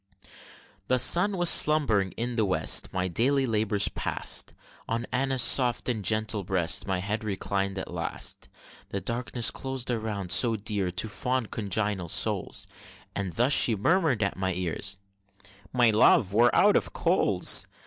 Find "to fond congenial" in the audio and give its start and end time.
10.89-12.09